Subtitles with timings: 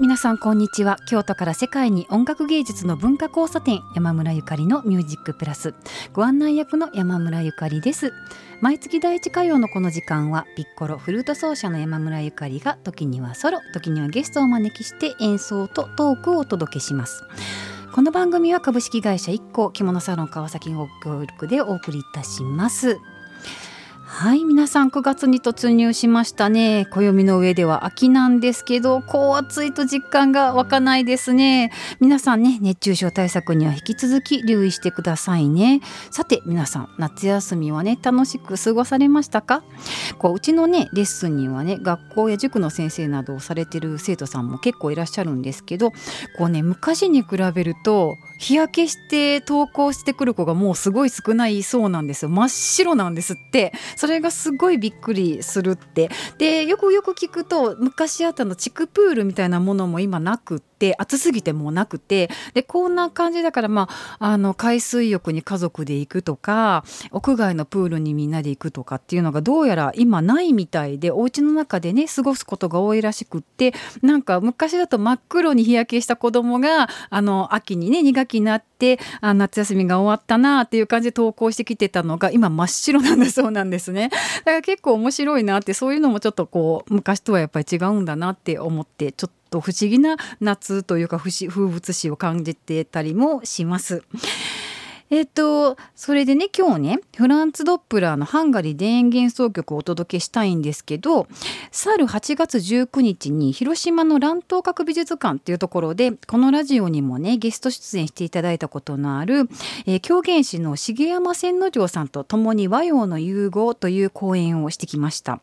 [0.00, 0.96] 皆さんこんにちは。
[1.06, 5.74] 京都から世界に音楽芸術の文化交差点山村ゆかりのミュージックプラス。
[6.14, 8.10] ご案内役の山村ゆかりです。
[8.62, 17.22] 毎月第一火曜のこの時間はピッコロフルート奏者の山村ゆかりが時にはソロ時にはゲストをお招きして演奏とトークをお届けします。
[17.94, 22.96] この番組は株式会社一行着物サロン川崎ご協力でお送りいたします。
[24.12, 26.84] はい皆さん9月に突入しましたね。
[26.90, 31.70] 暦の上では秋なんですけどこう暑いと実感が湧かないですね。
[32.00, 35.80] 皆さんね熱中症対策には引き続き留意してくださいね。
[36.10, 39.62] さて皆さん夏休みはね楽しく過ごされましたか？
[40.18, 45.92] こううちのねレッスンにはね学校や塾の先生などをされてる生徒さんも結構いらっしゃるんですけど
[46.36, 52.30] こうね昔に比べると日焼けして登校してくる子がもうすごい少ないそうなんですよ。
[52.30, 53.72] 真っ白なんですって。
[53.96, 56.10] それがすごいびっくりするって。
[56.38, 62.30] でよくよく聞くと昔あったの地区プールみたいなものも今なくって暑すぎてもうなくて。
[62.54, 63.88] でこんな感じだからま
[64.18, 73.74] ああの海水浴に家族で行くとか屋外のプールにみんなで行くとかっていうのがどうやら今ないみたいでお家の中でね過ごすことが多いらしくって。
[74.00, 84.08] なんか昔だと真っ黒に日焼けした子供があの秋にね2学期になってあ夏休みが終わったなっていう感じで投稿してきてたのが今真っ白なんだそうなんですね。
[84.08, 94.02] だから結構面白いなってそういうのもちょっとこう昔とはやっぱり違うんだなって思ってちょっと不思議な夏というか風物詩を感じてたりもします。
[95.10, 101.26] えっ、と、それでね、今日ね、フランツ・ドップラーのハンガリー田園幻想曲をお届けしたいんですけど、
[101.72, 109.48] 去る8月19日に広島の乱闘閣美術館っていうところで、このラジオにもね、ゲスト出演していただいたことのある、
[109.86, 115.40] えー、狂言師の重山千之丞さんと共に和洋の融合という講演をしてきました。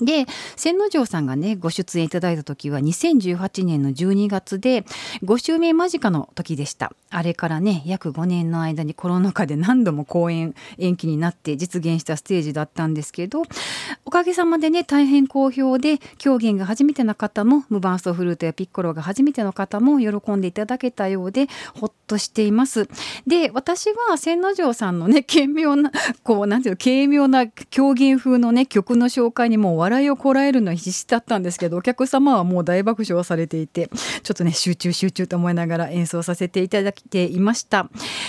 [0.00, 4.84] で千之丞さんがねご出演いただいた時は2018年の12月で
[5.22, 6.92] 5周目間近の時でした。
[7.10, 13.42] あれからね約5年の間にコロナ禍で何度も公演延期になって実現したステージだったんですけど
[14.04, 22.88] おかげさまでね大変好評で狂言が初めての方も無伴奏フルートやピッコロが初めての方も喜んでいただけたようでほっとしています。
[23.26, 25.92] で私は千之丞さんのね軽妙な
[26.22, 33.90] こうなんていうの軽妙な狂言風のね曲の紹介にも笑いをこらえるのは必死だったんですけどお客様はもう大爆笑されていて
[34.22, 37.88] ちょっとね集中集中と思いながら演奏させていただいていました。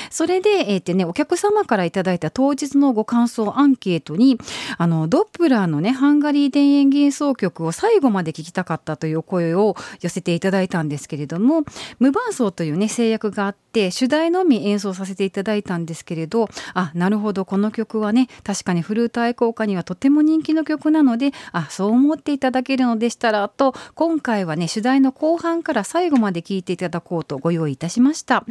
[0.10, 4.38] それで、えーてね、お客様からいただいた当日のご感想アンケートに
[4.78, 11.64] あのドップラーのねハンガリー田園幻想曲を最後まで聞きたかったという声を寄せていただいたんですけれども
[12.00, 28.46] 無伴奏というね制約があって主題のみ演奏させていただいたんですけれどあなるほどこの曲はね確かにフルート愛好家にはとても人気の曲なのであそう思っていただけるのでしたらと今回はね主題の後半から最後まで聴いていただこうとご用意いたしました。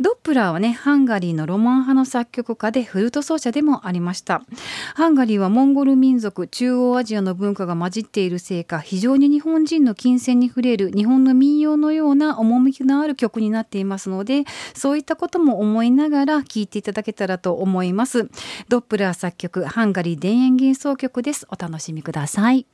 [0.00, 4.42] ドップラーはねハンガリーのロマン派の作曲家でフルート奏者でもありました。
[4.94, 14.44] ハンガリーはモンゴル民族中央アジアの文化が混じっているせいか非常に日本人の金銭に触れる日本の民謡のような趣のある曲になっていますので
[14.74, 18.28] そういったことも思いながら聴いていただけたらと思います。
[18.68, 21.46] ドップラー作曲ハンガリー田園幻想曲です。
[21.50, 22.27] お楽しみください。
[22.28, 22.66] さい。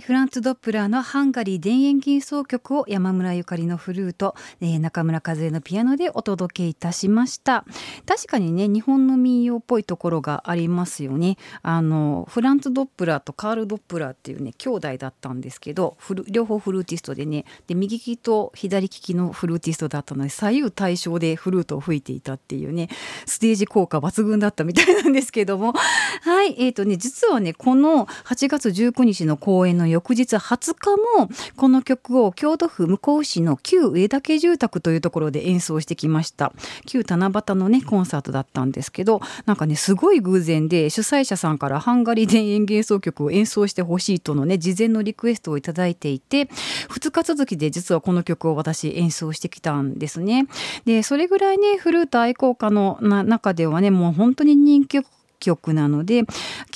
[0.00, 7.64] フランツ・ドップラーのハンガリー田園幻想曲を山村ゆかりのフルート、えー、中村和恵のピアノでお届けいたしました。
[8.06, 11.36] 確かにね日本の民謡っぽいところがありますよね。
[11.62, 15.96] あのフランツ・ドップラーとカール・ドップラーっていうね兄弟だったんですけど
[16.28, 22.88] 両方フルーティストでねで右利きと左利きのフルーティストだったので左右対称でフルートを吹いていたっていうね
[23.26, 25.72] ステージ効果抜群だったみたいなんですけども。
[25.72, 36.52] はいえーとね実はねこの8月19日の公演のの翌日20日もこの曲を京都府向日市の旧上田家住宅というところで演奏してきました。
[36.86, 46.48] 旧七夕のねコンサートだったんですけどなんかねすごい偶然で主催者さんからハンガリー田園幻想曲を演奏してほしいとのね事前のリクエストをいただいていて
[46.88, 50.46] 2日続きで実はこの曲を私演奏してきたんですね。
[50.84, 55.06] でそれぐらいねフルート愛好家の中ではねもう本当に人気曲
[55.42, 56.20] 曲なので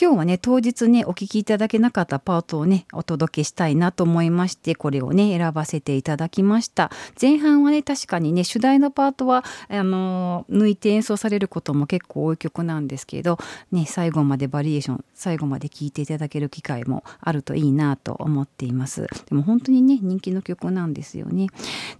[0.00, 6.90] 今日はね当日ねお聴きいただけなかったパートをねお届けしたいなと思いましてこれをね選ばせていただきました。
[7.20, 13.38] 前半はね確かにね主題のパートはあの抜いて演奏されることも結構多い曲なんですけど
[13.70, 19.06] ね最後までバリエーション最後まで聴いていただける機会もあるといいなと思っています。
[19.28, 21.46] でも本当にね人気の曲なんですよね。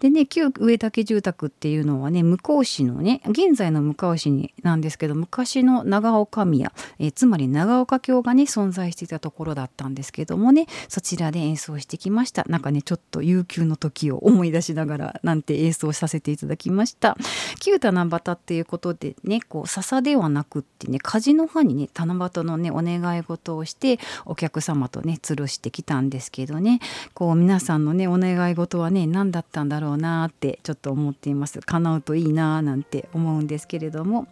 [0.00, 6.55] でね旧上竹住宅っていうのはね向こう市のね現在の向こう市になんですけど昔の長岡宮、
[6.98, 12.44] え、つまり長岡京がね存在していたところだったんですけどもねそちらで演奏してきました。
[12.48, 17.16] なんかねちょっと悠久の時を思い出しながらなんて演奏させていただきました。
[17.60, 26.80] 旧七夕っていうことでねこう笹ではなくってね梶の葉にね七夕のねお願い事をしてお客様とね吊るしてきたんですけどね。
[27.14, 31.60] こう皆さんのねお願い事はね何だったんだろうなってちょっと思っています。
[31.60, 34.26] 叶うといいななんて思うんですけれども。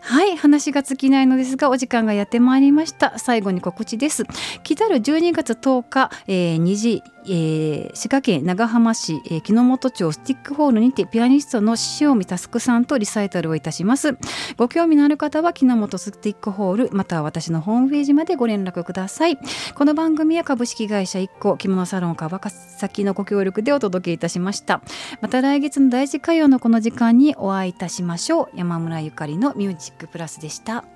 [0.00, 3.18] はい話が尽きないのですがお時間がやってまいりました。
[3.18, 4.24] 最後に告知です。
[4.62, 14.16] 来たる12月10日、えー、2時えー、滋賀県長浜市、えー、木之本町スティックホールにてピアニストの塩見佑さんとリサイタルをいたします。
[14.56, 19.38] ご興味のある方は木之本スティックホールまたは私のホームページまでご連絡ください。
[19.74, 24.80] この番組は株式会社一個着物サロン川崎のご協力でお届けいたしました。
[25.20, 28.48] また来月の大事火曜のこの時間にお会いいたしましょう。
[28.54, 30.95] 山村ゆかりのミュージックプラスでした。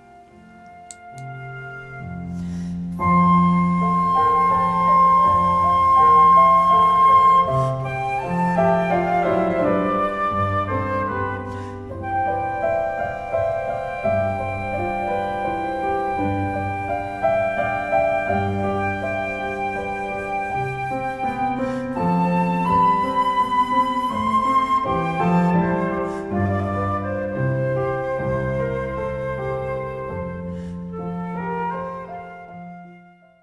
[3.00, 3.69] Música